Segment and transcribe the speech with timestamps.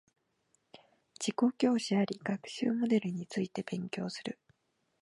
[1.19, 4.39] 自己教師あり学習モデルについて勉強する